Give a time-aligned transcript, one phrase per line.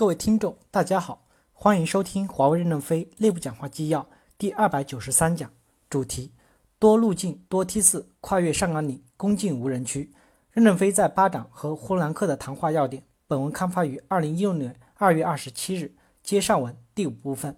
[0.00, 5.52] 各位听众，大家好，欢迎收听华为任正非内部讲话纪要第二百九十三讲，
[5.90, 6.32] 主题：
[6.78, 10.10] 多路径、多梯次，跨越上甘岭，攻进无人区。
[10.52, 13.02] 任正非在巴掌和呼兰克的谈话要点。
[13.26, 15.94] 本文刊发于二零一六年二月二十七日。
[16.22, 17.54] 接上文第五部分：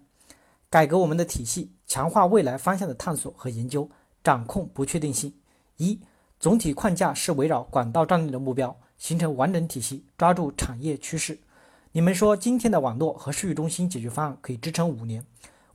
[0.69, 3.89] 改革我们的体系，强化未来方向的探索和研究，
[4.21, 5.33] 掌控不确定性。
[5.77, 5.97] 一、
[6.41, 11.39] 总体框架是围绕管道战略的目标，形成完整体系，抓住产业趋势。
[11.95, 15.23] 你们说今天的网络和数据中心解决方案可以支撑五年，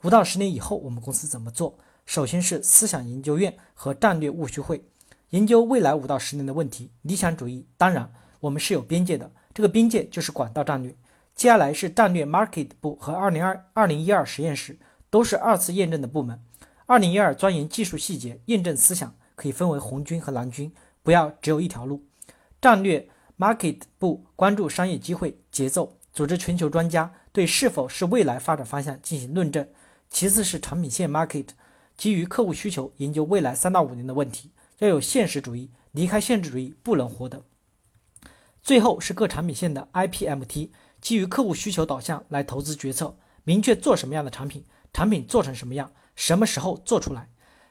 [0.03, 1.79] 五到十年以后我们公司怎么做？
[2.07, 4.83] 首先是思想研究院和战略务虚会，
[5.31, 6.91] 研究未来五到十年的问题。
[7.03, 10.93] 理想主义，当然我们是有边界的，这个边界就是管道战略。
[11.37, 14.77] 接下来是战略 market 部和二零二二零一二实验室，
[15.11, 16.43] 都是二次验证的部门。
[16.87, 20.73] 二零一二钻研技术细节，验证思想，可以分为红军和蓝军，
[21.05, 22.03] 不要只有一条路。
[22.61, 23.09] 战略
[23.39, 25.95] market 部关注商业机会节奏。
[26.19, 29.69] 组织全球专家对是否是未来发展方向进行论证。
[30.11, 31.47] 其次是产品线 market，
[31.97, 37.45] 基于客户需求研究未来三到五年的问题，要有现实主义，离开现实主义不能活的。
[38.65, 47.29] 最后是各产品线的 IPMT，基于客户需求导向来投资决策，明确做什么样的产品，产品做成什么样，什么时候做出来。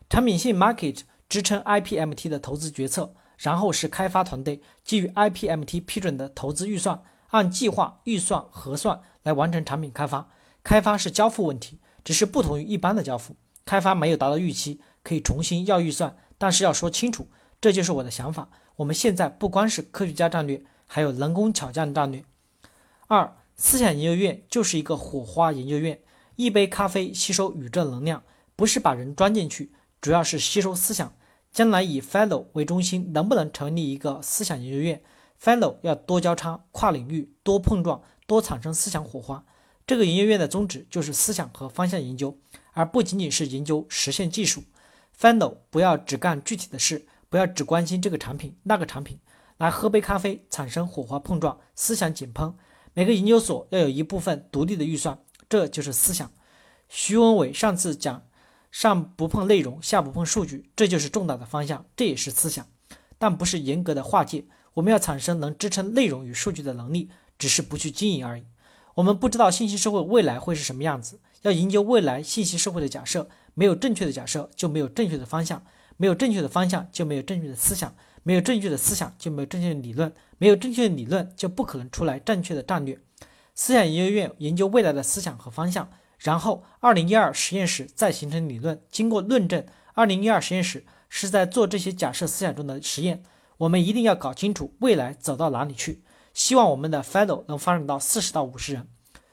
[0.09, 7.03] 产品线 market 支撑 IPMT 的投资决策，然后是开发团队基于 IPMT 批准的投资预算。
[7.29, 10.29] 按计划、预算、核算来完成产品开发。
[10.63, 13.35] 开发是交付问题，只是不同于一般的交付。
[13.65, 17.27] 开发没有达到预期，可以重新要预算，但是要说清楚。
[17.59, 18.49] 这就是我的想法。
[18.77, 22.23] 我们现在不光是科学家战略，还有人工巧匠战略。
[23.07, 25.99] 二，思想研究院就是一个火花研究院，
[26.35, 28.23] 一杯咖啡吸收宇宙能量，
[28.55, 31.13] 不是把人装进去，主要是吸收思想。
[31.51, 35.01] 将来以 Fellow 为中心，能不能成立一个思想研究院
[35.41, 39.45] ？Fellow 要多交叉、跨领域、多碰撞、多产生思想火花。
[39.85, 42.37] 这个研究院的宗旨就是思想和方向研究，
[42.73, 44.63] 而不仅仅是研究实现技术。
[45.17, 49.19] Fellow 不要只干具体的事，不要只关心这个产品、那个产品，
[49.57, 52.53] 来喝杯咖啡，产生火花碰撞、思想井喷。
[52.93, 55.17] 每个研究所要有一部分独立的预算，
[55.47, 56.31] 这就是思想。
[56.89, 58.27] 徐文伟上次讲，
[58.71, 62.67] 上不碰内容，下不碰数据，这就是重大的方向，这也是思想，
[63.17, 64.45] 但不是严格的划界。
[64.77, 68.43] 我们要产生能支撑内容与数据的能力，只是不去经营而已。
[68.95, 73.27] 我们不知道信息社会未来会是什么样子，要研究未来信息社会的假设。
[73.55, 75.61] 没有正确的假设，就没有正确的方向；
[75.97, 77.89] 没有正确的方向，就没有正确的思想；
[78.21, 82.99] 没有正确的思想，就没有正确的理论；没有正确的理论，就不可能出来正确的战略。
[83.55, 85.89] 思想研究院研究未来的思想和方向，
[86.19, 89.65] 然后二零一二实验室再形成理论，经过论证。
[89.95, 93.23] 二零一二实验室是在做这些假设思想中的实验。
[93.57, 96.03] 我们一定要搞清楚未来走到哪里去。
[96.33, 98.87] 希望我们的 Fellow 能发展到四十到五十人。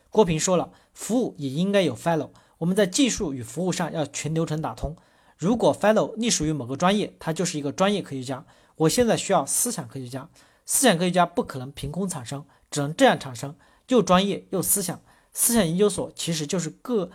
[0.09, 2.31] 郭平说了，服务也应该有 Fellow。
[2.59, 4.97] 我们在技术与服务上要全流程打通。
[5.37, 8.47] 如果 Fellow 隶属于某个专业，他就是一个专业科学家。
[8.77, 10.29] 我现在需要思想科学家，
[10.65, 13.55] 思想科学家不可能凭空产生，只能这样产生，
[13.89, 15.01] 又专业又思想。
[15.33, 17.11] 思想研究所其实就是个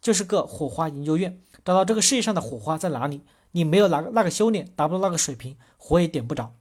[0.00, 1.40] 就是个火花研究院。
[1.64, 3.22] 找到这个世界上的火花在哪里？
[3.52, 6.54] 你没有那个那个修炼，达不到那个水平，火也点不着。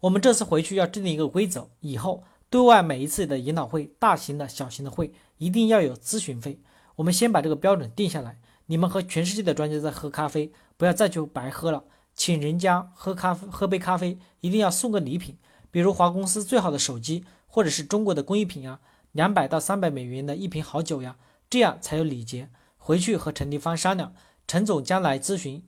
[0.00, 6.60] 我们这次回去要制定一个规则，以后对外每一次的研讨会，大型的、小型的会，一定要有咨询费。
[6.96, 8.38] 我们先把这个标准定下来。
[8.66, 15.36] 你们和全世界的专家在喝咖啡，不要再去白喝了，请人家喝咖啡，喝杯咖啡，一定要送个礼品，
[15.70, 18.80] 比如华公司最好的手机，或者是中国的工艺品啊，
[19.12, 21.16] 两百到三百美元的一瓶好酒呀，
[21.48, 22.50] 这样才有礼节。
[22.76, 24.14] 回去和陈立芳商量。
[24.46, 25.62] 陈总将来咨询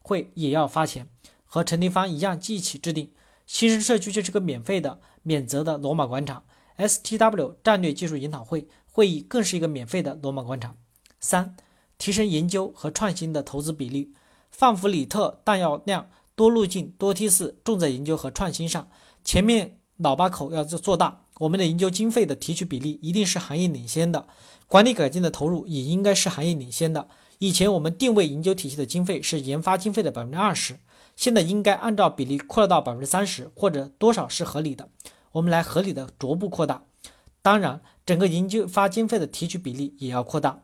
[0.00, 1.08] 会也要发钱，
[1.44, 3.10] 和陈立芳一样一起制定。
[3.46, 6.44] 新生社区就是个免费的、免责的罗马广场。
[6.78, 10.76] STW 战略技术研讨会会议更是一个免费的罗马广场。
[11.20, 11.56] 三、
[11.98, 14.14] 提升研究和创新的投资比例。
[14.50, 18.88] 范弗里特弹药量多路径多梯次，重在研究和创新上。
[19.22, 24.26] 前面老八口要做做大，我们的研究经费的提取比例一定是行业领先的，
[24.66, 27.08] 管理改进的投入也应该是行业领先的。
[27.44, 30.78] 以前我们定位研究体系的经费是研发经费的百分之二十，
[31.14, 34.88] 现在应该按照比例扩大到百分之三十，或者多少是合理的，
[35.32, 36.84] 我们来合理的逐步扩大。
[37.42, 40.62] 当然，整个研究发经费的提取比例也要扩大，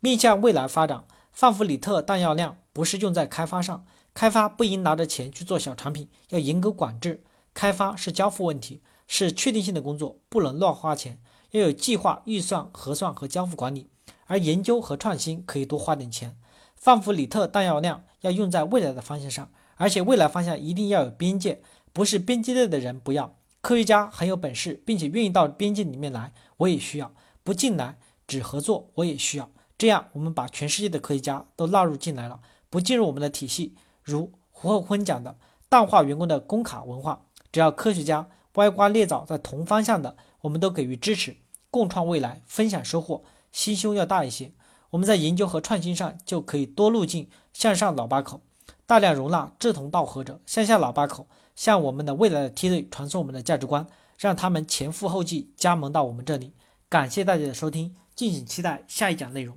[0.00, 1.04] 面向未来发展。
[1.32, 7.22] 范弗里特弹药量不是用在开发上，开发不应拿着钱去做小产品，要严格管制。
[7.52, 11.18] 开发是交付问题，是确定性的工作，不能乱花钱，
[11.50, 13.88] 要有计划、预算、核算和交付管理。
[14.32, 16.34] 而研究和创新可以多花点钱，
[16.74, 21.60] 范弗里特弹药量要用在未来的方向上，而且未来方向一定要有边界，
[21.92, 27.08] 不是边界内的人不要，科学家很有本事，并且愿意到边境里面来，我也需要；
[27.44, 29.50] 不进来只合作，我也需要。
[29.76, 32.40] 这样，我们把全世界的科学家都纳入进来了，
[32.70, 33.76] 不进入我们的体系。
[34.02, 35.36] 如胡厚昆讲的，
[35.68, 41.36] 淡化员工的工卡文化，只要科学家歪瓜裂枣在同方向的，我们都给予支持，
[41.70, 44.50] 共创未来，分享收获，心胸要大一些。
[44.90, 48.40] 我们在研究和创新上就可以多路径，向上老八口，
[48.86, 53.86] 大量容纳志同道合者；向下老八口，向我们的未来的梯队传送我们的价值观，
[54.18, 56.52] 让他们前赴后继加盟到我们这里。
[56.88, 59.56] 感谢大家的收听，敬请期待下一讲内容。